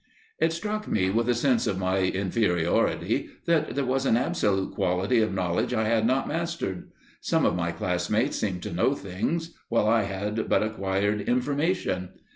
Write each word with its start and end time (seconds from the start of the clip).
It 0.39 0.51
struck 0.51 0.87
me 0.87 1.11
with 1.11 1.29
a 1.29 1.35
sense 1.35 1.67
of 1.67 1.77
my 1.77 1.99
inferiority 1.99 3.29
that 3.45 3.75
there 3.75 3.85
was 3.85 4.07
an 4.07 4.17
absolute 4.17 4.73
quality 4.73 5.21
of 5.21 5.31
knowledge 5.31 5.75
I 5.75 5.83
had 5.87 6.07
not 6.07 6.27
mastered. 6.27 6.89
Some 7.19 7.45
of 7.45 7.55
my 7.55 7.71
classmates 7.71 8.37
seemed 8.39 8.63
to 8.63 8.73
know 8.73 8.95
things, 8.95 9.53
while 9.69 9.87
I 9.87 10.05
had 10.05 10.49
but 10.49 10.63
acquired 10.63 11.21
information. 11.29 12.13